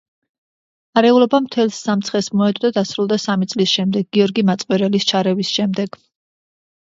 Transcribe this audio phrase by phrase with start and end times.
[1.01, 6.01] არეულობა მთელს სამცხეს მოედო და დასრულდა სამი წლის შემდეგ გიორგი მაწყვერელის ჩარევის შემდეგ.